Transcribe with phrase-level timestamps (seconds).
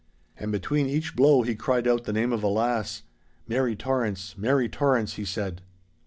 [0.35, 4.35] And between each blow he cried out the name of a lass—"Mary Torrance!
[4.35, 5.61] Mary Torrance!" he said.